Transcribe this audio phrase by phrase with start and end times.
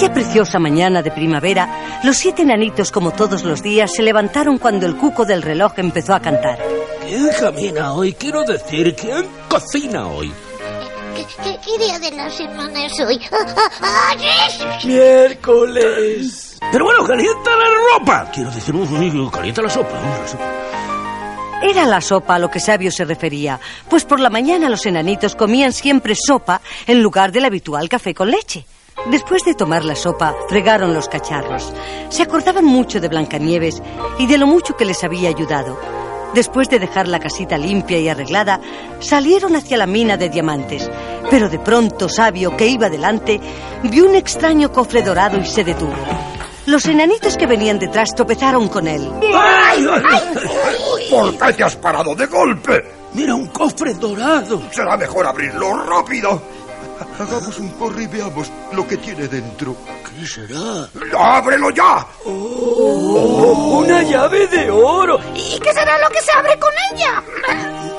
[0.00, 4.86] Aquella preciosa mañana de primavera, los siete enanitos, como todos los días, se levantaron cuando
[4.86, 6.58] el cuco del reloj empezó a cantar.
[7.06, 8.14] ¿Quién camina hoy?
[8.14, 10.32] Quiero decir, ¿quién cocina hoy?
[11.14, 13.20] ¿Qué, qué día de la semana es hoy?
[13.30, 13.44] Ah,
[13.82, 14.46] ah, ah,
[14.78, 16.56] es- Miércoles.
[16.72, 18.30] Pero bueno, calienta la ropa.
[18.32, 18.74] Quiero decir,
[19.30, 20.00] calienta la sopa.
[20.00, 20.50] la sopa.
[21.62, 25.36] Era la sopa a lo que Sabio se refería, pues por la mañana los enanitos
[25.36, 28.64] comían siempre sopa en lugar del habitual café con leche.
[29.06, 31.72] Después de tomar la sopa, fregaron los cacharros.
[32.10, 33.82] Se acordaban mucho de Blancanieves
[34.18, 35.78] y de lo mucho que les había ayudado.
[36.34, 38.60] Después de dejar la casita limpia y arreglada,
[39.00, 40.88] salieron hacia la mina de diamantes.
[41.28, 43.40] Pero de pronto Sabio, que iba delante,
[43.84, 45.94] vio un extraño cofre dorado y se detuvo.
[46.66, 49.10] Los enanitos que venían detrás tropezaron con él.
[49.34, 49.86] ¡Ay!
[51.10, 52.84] ¿Por qué te has parado de golpe?
[53.14, 54.62] Mira, un cofre dorado.
[54.70, 56.40] Será mejor abrirlo rápido.
[57.20, 59.76] Hagamos un corre y veamos lo que tiene dentro.
[60.18, 60.88] ¿Qué será?
[61.36, 62.06] ¡Ábrelo ya!
[62.24, 65.18] Una llave de oro.
[65.34, 67.22] ¿Y qué será lo que se abre con ella?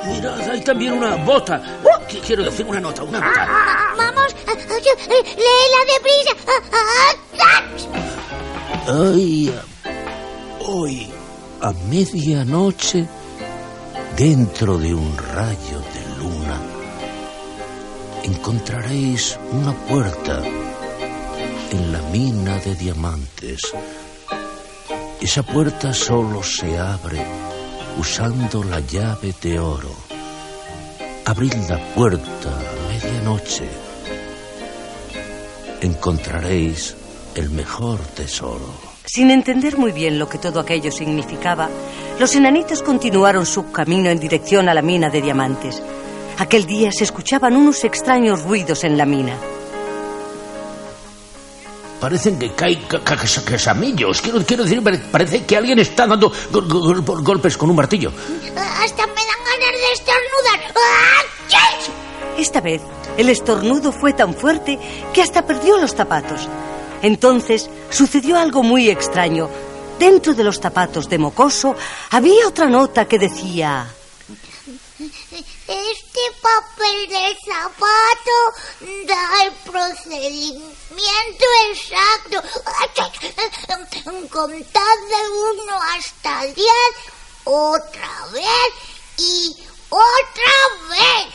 [0.06, 1.62] Mirad, hay también una bota.
[1.82, 3.46] Qu- Quiero decir, una nota, una nota.
[3.48, 6.36] Ah, Vamos, ah, ah, yo, eh, léela deprisa.
[6.48, 7.62] Ah, ah,
[8.88, 9.12] ah.
[9.14, 9.54] Ay,
[10.66, 11.10] hoy,
[11.60, 13.06] a medianoche,
[14.16, 16.60] dentro de un rayo de luna,
[18.24, 20.42] encontraréis una puerta
[21.70, 23.60] en la mina de diamantes.
[25.20, 27.24] Esa puerta solo se abre
[27.98, 29.94] usando la llave de oro.
[31.24, 33.68] Abrid la puerta a medianoche.
[35.80, 36.96] Encontraréis
[37.34, 38.92] el mejor tesoro.
[39.04, 41.68] Sin entender muy bien lo que todo aquello significaba,
[42.20, 45.82] los enanitos continuaron su camino en dirección a la mina de diamantes.
[46.42, 49.36] Aquel día se escuchaban unos extraños ruidos en la mina.
[52.00, 54.20] Parecen que caen ca- ca- ca- casamillos.
[54.20, 57.76] Quiero, quiero decir, pare- parece que alguien está dando gol- gol- gol- golpes con un
[57.76, 58.10] martillo.
[58.10, 60.60] Hasta me dan ganas de estornudar.
[60.74, 61.22] Ah.
[62.36, 62.82] Esta vez,
[63.16, 64.80] el estornudo fue tan fuerte
[65.14, 66.48] que hasta perdió los zapatos.
[67.02, 69.48] Entonces sucedió algo muy extraño.
[70.00, 71.76] Dentro de los zapatos de Mocoso
[72.10, 73.86] había otra nota que decía...
[75.72, 78.38] Este papel de zapato
[79.06, 82.42] da el procedimiento exacto.
[84.28, 86.94] Contad de uno hasta diez,
[87.44, 88.72] otra vez
[89.16, 89.56] y
[89.88, 90.52] otra
[90.90, 91.28] vez.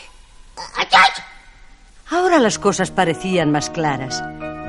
[2.11, 4.21] Ahora las cosas parecían más claras.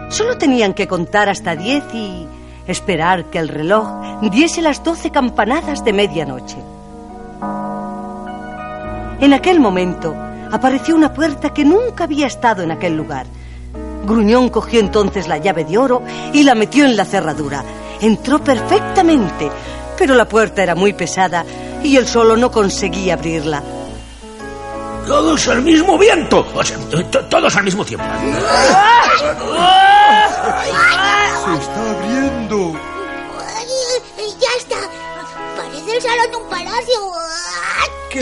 [0.08, 2.26] Solo tenían que contar hasta diez y
[2.66, 3.86] esperar que el reloj
[4.30, 6.56] diese las doce campanadas de medianoche.
[9.20, 10.14] En aquel momento
[10.52, 13.26] apareció una puerta que nunca había estado en aquel lugar.
[14.04, 16.02] Gruñón cogió entonces la llave de oro
[16.32, 17.64] y la metió en la cerradura.
[18.00, 19.50] Entró perfectamente,
[19.98, 21.44] pero la puerta era muy pesada
[21.82, 23.62] y él solo no conseguía abrirla.
[25.06, 26.46] Todos al mismo viento.
[26.54, 26.78] O sea,
[27.28, 28.04] todos al mismo tiempo.
[28.18, 28.34] ¡Se
[31.54, 32.72] está abriendo!
[34.38, 34.76] Ya está.
[35.56, 37.12] Parece el salón de un palacio.
[38.10, 38.20] ¡Qué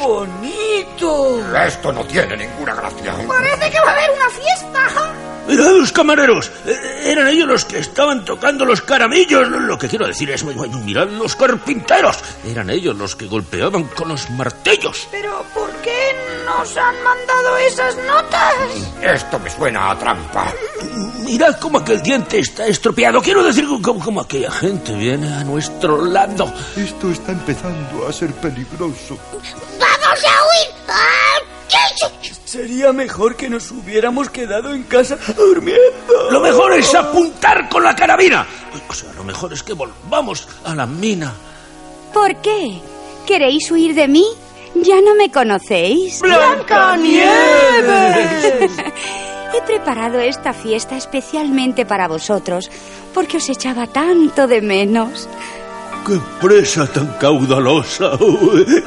[0.00, 1.56] bonito!
[1.66, 3.14] Esto no tiene ninguna gracia.
[3.28, 5.05] Parece que va a haber una fiesta.
[5.48, 6.50] Mirad los camareros.
[6.66, 9.48] Eh, Eran ellos los que estaban tocando los caramillos.
[9.48, 12.16] Lo- que quiero decir es, mirad los carpinteros.
[12.44, 15.06] Eran ellos los que golpeaban con los martillos.
[15.10, 16.14] Pero ¿por qué
[16.44, 18.54] nos han mandado esas notas?
[19.02, 20.52] Esto me suena a trampa.
[21.24, 23.20] Mirad cómo aquel diente está estropeado.
[23.20, 26.52] Quiero decir cómo, cómo aquella gente viene a nuestro lado.
[26.76, 29.18] Esto está empezando a ser peligroso.
[29.78, 30.75] ¡Vamos a huir!
[32.46, 36.30] Sería mejor que nos hubiéramos quedado en casa durmiendo.
[36.30, 38.46] Lo mejor es apuntar con la carabina.
[38.88, 41.34] O sea, lo mejor es que volvamos a la mina.
[42.14, 42.80] ¿Por qué?
[43.26, 44.24] ¿Queréis huir de mí?
[44.76, 46.20] ¿Ya no me conocéis?
[46.20, 47.32] ¡Blancanieves!
[49.52, 52.70] He preparado esta fiesta especialmente para vosotros,
[53.12, 55.28] porque os echaba tanto de menos.
[56.06, 58.16] ¡Qué presa tan caudalosa!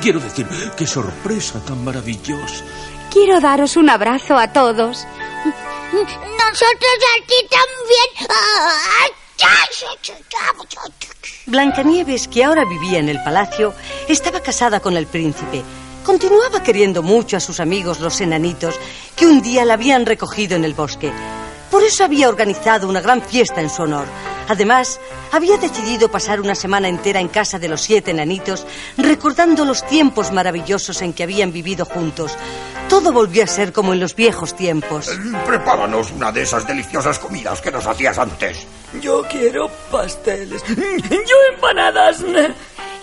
[0.02, 0.48] Quiero decir,
[0.78, 2.64] qué sorpresa tan maravillosa.
[3.12, 5.06] Quiero daros un abrazo a todos.
[5.92, 8.30] Nosotros a ti también.
[8.30, 8.90] ¡Ah!
[11.46, 13.74] Blancanieves, que ahora vivía en el palacio,
[14.08, 15.64] estaba casada con el príncipe.
[16.06, 18.76] Continuaba queriendo mucho a sus amigos los enanitos,
[19.16, 21.12] que un día la habían recogido en el bosque.
[21.72, 24.08] Por eso había organizado una gran fiesta en su honor.
[24.48, 25.00] Además,
[25.32, 28.66] había decidido pasar una semana entera en casa de los siete enanitos,
[28.98, 32.36] recordando los tiempos maravillosos en que habían vivido juntos.
[32.90, 35.10] Todo volvió a ser como en los viejos tiempos.
[35.46, 38.66] Prepáranos una de esas deliciosas comidas que nos hacías antes.
[39.02, 40.64] Yo quiero pasteles.
[40.68, 42.24] Yo empanadas.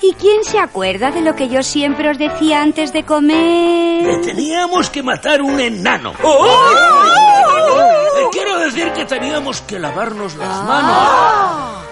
[0.02, 4.20] ¿Y quién se acuerda de lo que yo siempre os decía antes de comer?
[4.22, 6.12] Teníamos que matar un enano.
[6.22, 11.85] Eh, Quiero decir que teníamos que lavarnos las manos.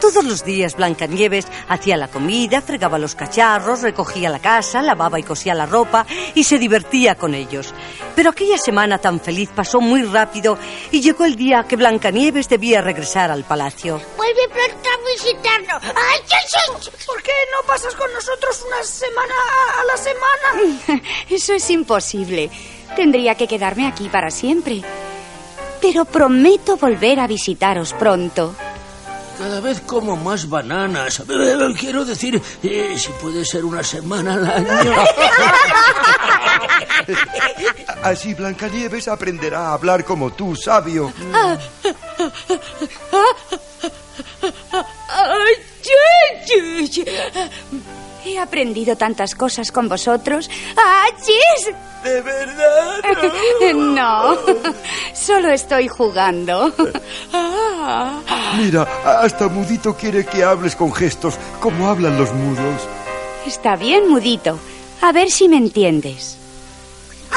[0.00, 5.22] Todos los días Blancanieves hacía la comida, fregaba los cacharros, recogía la casa, lavaba y
[5.22, 7.74] cosía la ropa y se divertía con ellos.
[8.16, 10.58] Pero aquella semana tan feliz pasó muy rápido
[10.90, 14.00] y llegó el día que Blancanieves debía regresar al palacio.
[14.16, 15.82] Vuelve pronto a visitarnos.
[15.94, 16.90] ¡Ay, ay, ay!
[17.06, 21.02] ¿Por qué no pasas con nosotros una semana a- a la semana?
[21.28, 22.50] Eso es imposible.
[22.96, 24.82] Tendría que quedarme aquí para siempre.
[25.82, 28.54] Pero prometo volver a visitaros pronto.
[29.40, 31.22] Cada vez como más bananas.
[31.78, 34.92] Quiero decir, eh, si puede ser una semana al año.
[38.02, 41.10] Así Blancanieves aprenderá a hablar como tú, sabio.
[48.26, 50.50] He aprendido tantas cosas con vosotros.
[50.76, 51.74] ¡Achis!
[52.04, 53.00] ¿De verdad?
[53.74, 54.36] No,
[55.14, 56.72] solo estoy jugando.
[58.56, 62.82] Mira, hasta Mudito quiere que hables con gestos, como hablan los mudos.
[63.46, 64.58] Está bien, mudito.
[65.00, 66.36] A ver si me entiendes.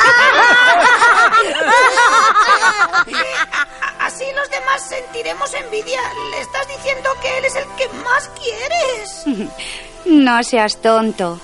[3.99, 5.99] Así los demás sentiremos envidia.
[6.31, 9.23] Le estás diciendo que él es el que más quieres.
[10.05, 11.39] No seas tonto.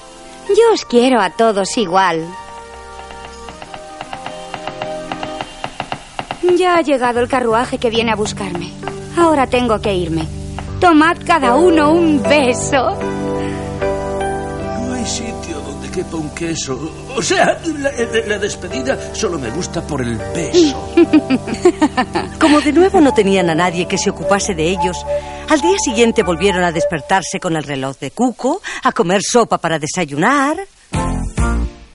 [0.49, 2.27] Yo os quiero a todos igual.
[6.57, 8.73] Ya ha llegado el carruaje que viene a buscarme.
[9.17, 10.27] Ahora tengo que irme.
[10.79, 12.97] Tomad cada uno un beso.
[14.87, 16.91] No hay sitio donde quepa un queso.
[17.15, 17.91] O sea, la,
[18.27, 20.93] la despedida solo me gusta por el beso.
[22.39, 25.05] Como de nuevo no tenían a nadie que se ocupase de ellos,
[25.49, 29.79] al día siguiente volvieron a despertarse con el reloj de Cuco, a comer sopa para
[29.79, 30.57] desayunar